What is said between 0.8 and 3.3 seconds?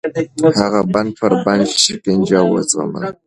د بند پر بند شکنجه وزغمله.